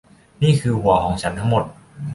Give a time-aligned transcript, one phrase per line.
[0.41, 1.63] นี่คือหัวของฉันทั้งหมด